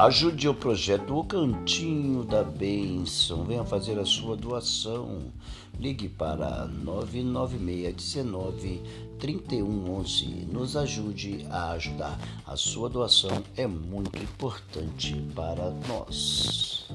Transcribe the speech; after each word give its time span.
Ajude 0.00 0.48
o 0.48 0.54
projeto 0.54 1.18
O 1.18 1.22
Cantinho 1.22 2.24
da 2.24 2.42
Bênção. 2.42 3.44
Venha 3.44 3.66
fazer 3.66 3.98
a 3.98 4.06
sua 4.06 4.34
doação. 4.34 5.30
Ligue 5.78 6.08
para 6.08 6.64
99619 6.64 8.80
3111. 9.18 10.24
Nos 10.50 10.74
ajude 10.74 11.46
a 11.50 11.72
ajudar. 11.72 12.18
A 12.46 12.56
sua 12.56 12.88
doação 12.88 13.44
é 13.54 13.66
muito 13.66 14.16
importante 14.16 15.14
para 15.34 15.70
nós. 15.86 16.88